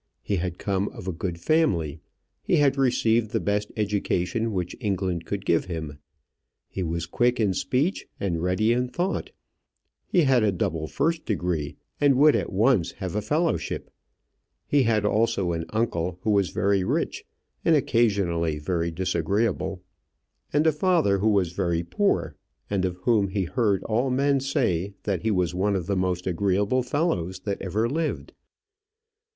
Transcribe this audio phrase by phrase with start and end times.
[0.23, 1.99] He had come of a good family;
[2.41, 5.99] he had received the best education which England could give him;
[6.67, 9.29] he was quick in speech and ready in thought;
[10.07, 13.91] he had a double first degree, and would at once have a fellowship;
[14.65, 17.23] he had also an uncle who was very rich
[17.63, 19.83] and occasionally very disagreeable,
[20.51, 22.35] and a father who was very poor,
[22.71, 26.25] and of whom he heard all men say that he was one of the most
[26.25, 28.33] agreeable fellows that ever lived.